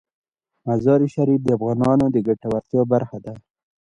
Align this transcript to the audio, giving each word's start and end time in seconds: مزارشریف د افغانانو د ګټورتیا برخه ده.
مزارشریف 0.67 1.41
د 1.43 1.49
افغانانو 1.57 2.05
د 2.11 2.15
ګټورتیا 2.27 2.81
برخه 2.93 3.17
ده. 3.25 3.33